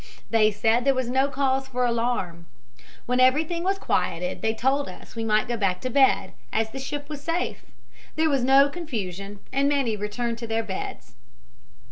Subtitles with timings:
[0.31, 2.47] They said there was no cause for alarm.
[3.05, 6.79] When everything was quieted they told us we might go back to bed, as the
[6.79, 7.63] ship was safe.
[8.15, 11.13] There was no confusion and many returned to their beds.